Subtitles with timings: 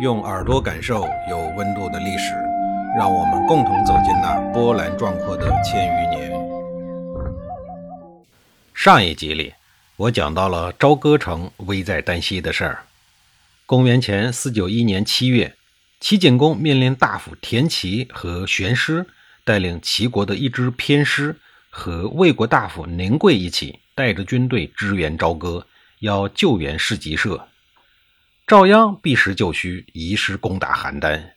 [0.00, 2.34] 用耳朵感受有温度的历史，
[2.98, 6.32] 让我们共同走进那波澜壮阔的千余年。
[8.74, 9.54] 上一集里，
[9.96, 12.82] 我讲到了朝歌城危在旦夕的事儿。
[13.66, 15.54] 公元前四九一年七月，
[16.00, 19.06] 齐景公命令大夫田齐和玄师
[19.44, 21.36] 带领齐国的一支偏师，
[21.70, 25.64] 和魏国大夫宁贵一起，带着军队支援朝歌，
[26.00, 27.46] 要救援市集社。
[28.46, 31.30] 赵鞅避实就虚，移师攻打邯郸。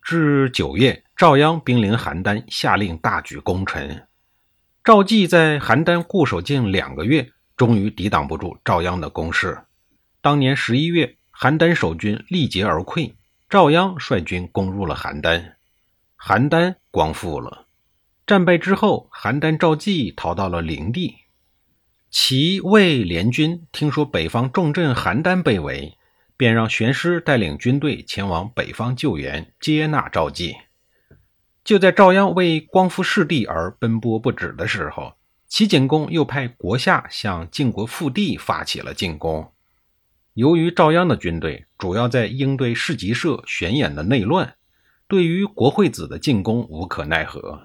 [0.00, 4.02] 至九月，赵鞅兵临邯郸，下令大举攻城。
[4.84, 9.58] 赵季在邯郸固守近两个月，终于抵挡不住赵鞅的攻势。
[10.20, 13.12] 当年十一月，邯郸守军力竭而溃，
[13.48, 15.54] 赵鞅率军攻入了邯郸，
[16.16, 17.66] 邯郸光复了。
[18.24, 21.16] 战败之后，邯郸赵季逃到了灵地。
[22.08, 25.96] 齐魏联军听说北方重镇邯郸被围。
[26.40, 30.56] 便让玄师带领军队前往北方救援，接纳赵季。
[31.62, 35.12] 就在赵鞅为光复失地而奔波不止的时候，
[35.46, 39.52] 齐景公又派国下向晋国腹地发起了进攻。
[40.32, 44.54] 由于赵鞅的军队主要在应对市集社玄演的内乱，
[45.06, 47.64] 对于国惠子的进攻无可奈何。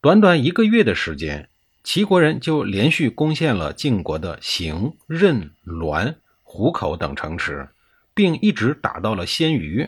[0.00, 1.48] 短短一个月的时间，
[1.82, 7.68] 齐国人就连续攻陷了晋国的邢、任、滦、虎口等城池。
[8.16, 9.86] 并一直打到了鲜鱼，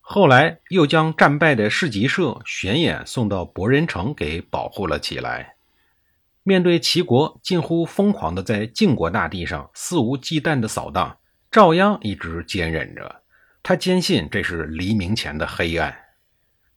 [0.00, 5.54] 后来又将战败的市集社玄衍送到博人城给保护了起来。
[6.42, 11.16] 面对齐国近乎疯狂的在晋国大地上肆无忌惮的扫荡，
[11.48, 13.22] 赵鞅一直坚忍着。
[13.62, 15.96] 他坚信这是黎明前的黑暗。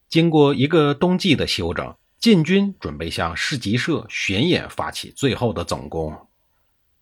[0.07, 6.16] 经过一个冬季的休整，晋军准备向市集社玄衍发起最后的总攻。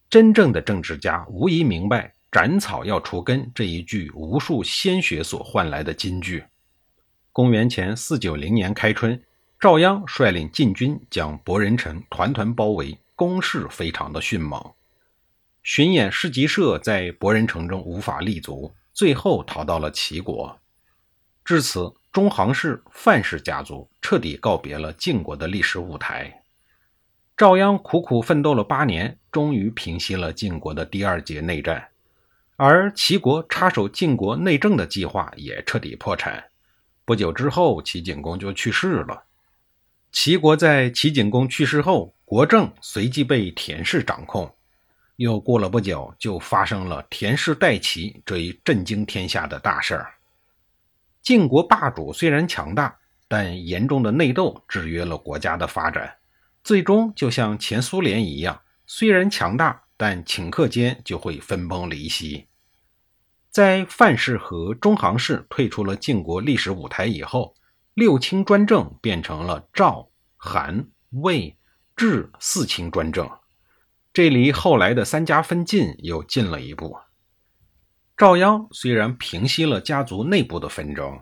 [0.09, 2.13] 真正的政治家无疑明白。
[2.33, 6.43] 斩草要除根这一句无数鲜血所换来的金句。
[7.31, 9.21] 公元前四九零年开春，
[9.59, 14.59] 赵鞅率领晋军将博人城团团包围，攻势非常的迅猛。
[15.61, 20.59] 巡演市集社在博人城中无法立足，最后逃到了齐国。
[21.45, 26.41] 至此，中行氏范氏家族彻底告别了晋国的历史舞台。
[27.37, 31.89] 赵鞅苦苦奋斗了八年，终于平息了晋国的第二节内战。
[32.65, 36.41] 而齐国插手晋国内政的计划也彻底破产。
[37.03, 39.25] 不久之后，齐景公就去世了。
[40.13, 44.49] 齐国在齐景公去世后，国政随即被田氏掌控。
[45.17, 50.13] 又过了不久，就发生了田氏代齐这一震惊天下的大事儿。
[51.21, 52.97] 晋国霸主虽然强大，
[53.27, 56.15] 但严重的内斗制约了国家的发展，
[56.63, 59.81] 最终就像前苏联一样，虽然强大。
[59.95, 62.47] 但顷刻间就会分崩离析。
[63.53, 67.53] 在范氏和中行氏退出了晋国历史舞台以后，
[67.93, 71.55] 六卿专政变成了赵、韩、魏、
[71.95, 73.29] 智四卿专政，
[74.11, 76.97] 这离后来的三家分晋又近了一步。
[78.17, 81.21] 赵鞅虽然平息了家族内部的纷争，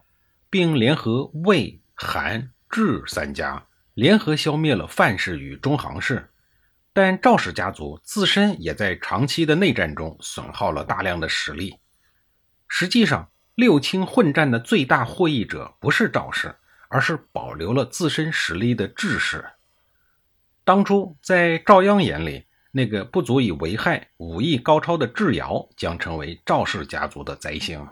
[0.49, 6.29] 并联合魏、韩、智三家联合消灭了范氏与中行氏。
[6.93, 11.75] 但赵氏家族自身也在长期的内战中损耗了大量的实力。
[12.73, 16.55] 实际上，六卿混战的最大获益者不是赵氏，
[16.87, 19.43] 而是保留了自身实力的智氏。
[20.63, 27.85] 当初在赵鞅眼里，那个不足以为害、武艺高超的智瑶将成为赵氏家族的灾星。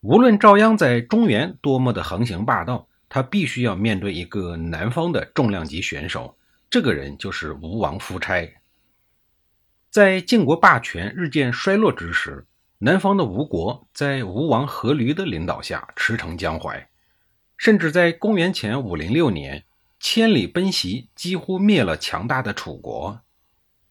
[0.00, 6.36] 无论赵鞅在中原多么的横行霸道，他必须要面对一个南方的重量级选手。
[6.68, 8.52] 这个人就是吴王夫差。
[9.90, 12.44] 在晋国霸权日渐衰落之时，
[12.82, 16.88] 南方的吴国在吴王阖闾的领导下驰骋江淮，
[17.58, 19.66] 甚至在公元前五零六年
[19.98, 23.20] 千里奔袭，几乎灭了强大的楚国。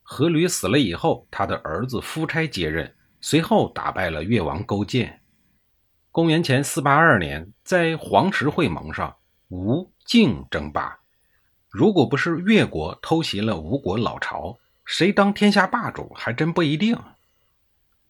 [0.04, 5.20] 阖闾死了以后，他的儿子夫差接任，随后打败了越王勾践。
[6.10, 9.14] 公元前四八二年，在黄池会盟上，
[9.50, 10.98] 吴晋争霸。
[11.68, 16.98] 如果不是越国偷袭了吴国老巢，谁当天下霸主还真不一定。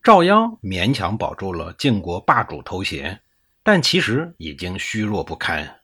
[0.02, 3.20] 赵鞅勉强保住了晋国霸主头衔，
[3.62, 5.80] 但其实已经虚弱不堪。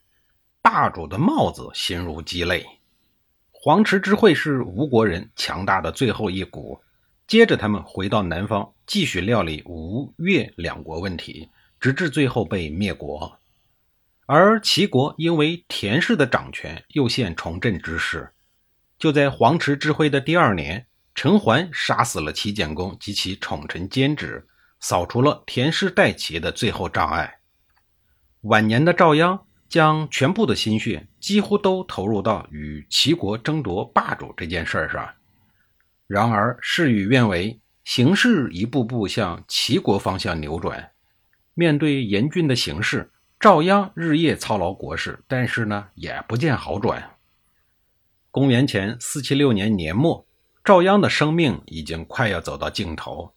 [0.62, 2.64] 霸主的帽子形如鸡肋。
[3.52, 6.80] 黄池之会是吴国人强大的最后一股，
[7.26, 13.38] 接着他们回到南方，继续料理吴越两国问题，直至最后被灭国。
[14.24, 18.32] 而齐国因为田氏的掌权，又现重振之势。
[18.98, 20.86] 就在黄池之会的第二年，
[21.16, 24.46] 陈桓杀死了齐简公及其宠臣监职，
[24.80, 27.38] 扫除了田氏代齐的最后障碍。
[28.42, 35.08] 晚年的赵鞅将全部的心血几乎都投入到与齐国争夺霸主这件事上。
[36.06, 40.90] 然而事与愿违，形势一步步向齐国方向扭转。
[41.54, 43.10] 面对严峻的形势，
[43.40, 47.16] 赵鞅日夜操劳国事，但是呢，也不见好转。
[48.30, 50.26] 公元前四七六年年末，
[50.66, 53.32] 赵鞅的生命已经快要走到尽头，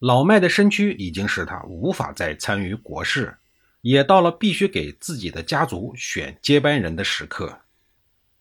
[0.00, 3.38] 老迈的身躯已经使他无法再参与国事，
[3.80, 7.58] 也到了必须给自己的家族选接班人的时刻。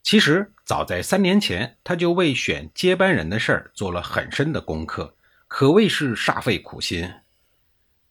[0.02, 5.16] 其实，早在三年前，他就为选接班人的事儿做了很深的功课，
[5.48, 7.10] 可谓是煞费苦心。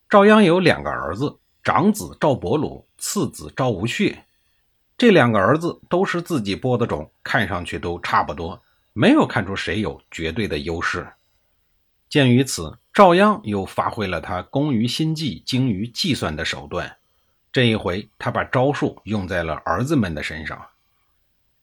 [0.08, 4.16] 赵鞅有两个儿子，长子赵伯鲁，次子赵无恤。
[4.96, 8.62] 这两个儿子都是自己播的种，看上去都差不多，
[8.92, 11.12] 没有看出谁有绝对的优势。
[12.08, 16.96] 鉴于此，赵鞅又发挥了他工于心计、精于计算的手段。
[17.50, 20.68] 这一回，他把招数用在了儿子们的身上。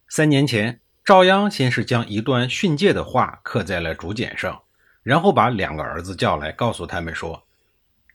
[0.08, 4.62] 三年前，赵鞅先是将一段训诫的话刻在了竹简上，
[5.04, 7.44] 然后把两个儿子叫来，告诉他们说：“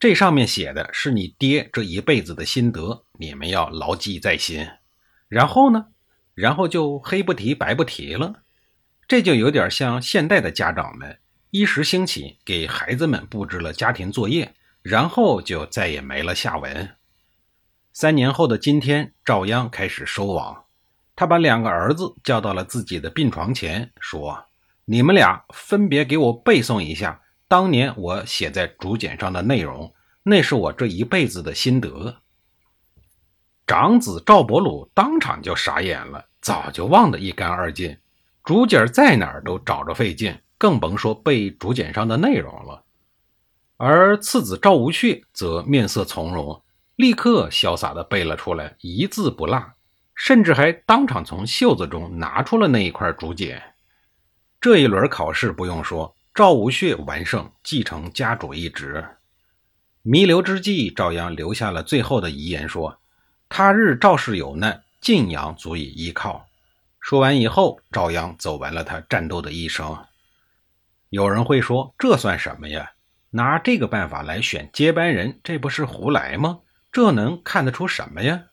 [0.00, 4.68] 这上面写的是你爹这一辈子的心得，你们要牢记在心。”
[5.28, 5.86] 然后呢？
[6.34, 8.43] 然后就黑不提白不提了。
[9.06, 11.18] 这就有点像现代的家长们
[11.50, 16.96] 一时兴起给孩子们布置了家庭作业，然后就再也没了下文。
[17.92, 20.64] 三年后的今天，赵鞅开始收网，
[21.14, 24.46] 他把两个儿子叫到了自己的病床前，说
[24.86, 32.16] ：“你们俩分别给我背诵一下当年我写在竹简上的内容，那是我这一辈子的心得。”
[33.64, 37.96] 长子赵伯鲁当场就傻眼了，早就忘得一干二净。
[38.44, 42.84] 竹简在哪儿都找着费劲，更甭说背竹简上的内容了。
[43.78, 46.62] 而次子赵无血则面色从容，
[46.96, 49.72] 立刻潇洒地背了出来，一字不落，
[50.14, 53.62] 甚至还当场从袖子中拿出了那一块竹简。
[54.60, 59.02] 这一轮考试不用说，赵无血完胜，继承家主一职。
[60.02, 63.00] 弥留之际，赵鞅留下了最后的遗言，说。
[63.48, 66.46] 他日赵氏有难，晋阳足以依靠。
[67.04, 70.06] 说完以后，赵鞅走完了他战斗的一生。
[71.10, 72.92] 有人会说，这算什么呀？
[73.28, 76.60] 拿这个办法来选接班人，这不是胡来吗？
[76.90, 78.44] 这能看得出什么呀？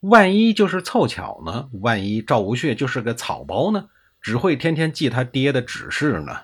[0.00, 1.70] 万一就是凑巧呢？
[1.74, 3.88] 万一赵无血就是个草包呢？
[4.20, 6.36] 只会天天记他爹的指示呢？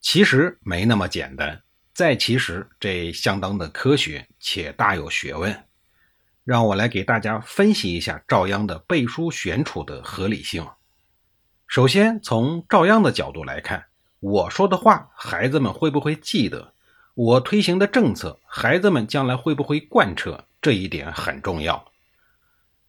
[0.00, 1.62] 其实没那么简单。
[1.94, 5.56] 再其实，这相当的科学且大有学问。
[6.46, 10.64] 让我来给大家分析一下赵鞅的背书选储的合理性。
[11.66, 13.86] 首先，从赵鞅的角度来看，
[14.20, 16.72] 我说的话，孩子们会不会记得？
[17.14, 20.44] 我推行的政策，孩子们将来会不会贯彻？
[20.62, 21.84] 这一点很重要。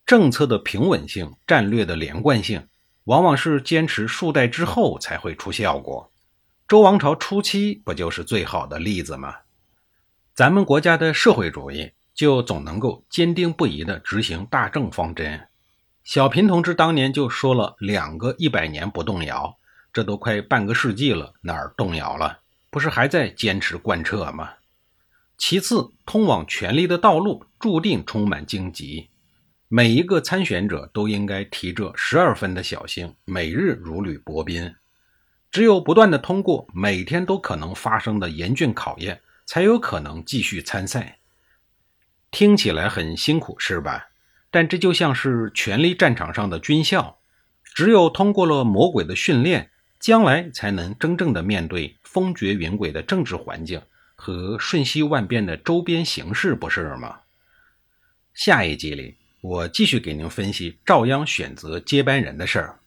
[0.05, 2.67] 政策的平稳性、战略的连贯性，
[3.05, 6.11] 往往是坚持数代之后才会出效果。
[6.67, 9.33] 周王朝初期不就是最好的例子吗？
[10.35, 11.93] 咱们国家的社会主义。
[12.17, 15.47] 就总能够坚定不移地执行大政方针。
[16.03, 19.59] 小平同志当年就说了两个一百年不动摇，
[19.93, 22.39] 这都快半个世纪了，哪儿动摇了？
[22.71, 24.49] 不是还在坚持贯彻吗？
[25.37, 29.09] 其次，通往权力的道路注定充满荆棘，
[29.67, 34.73] 每一个参选者都应该提着十二分的小心，每日如履薄冰。
[35.51, 41.19] 只有不断的通过每天都可能发生的严峻考验，才有可能继续参赛。
[42.37, 44.09] 听起来很辛苦，是吧？
[44.51, 47.17] 但这就像是权力战场上的军校，
[47.63, 53.81] 只有通过了魔鬼的训练，将来才能真正的面对风绝云诡的政治环境
[54.15, 57.21] 和瞬息万变的周边形势，不是吗？
[58.35, 62.79] 下一集里，我继续给您分析赵鞅选择接班人的事儿。